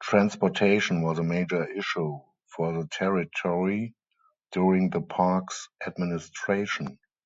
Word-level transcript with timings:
Transportation 0.00 1.02
was 1.02 1.18
a 1.18 1.24
major 1.24 1.66
issue 1.76 2.20
for 2.54 2.72
the 2.72 2.86
territory 2.86 3.96
during 4.52 4.90
the 4.90 5.00
Parks 5.00 5.68
administration. 5.84 7.00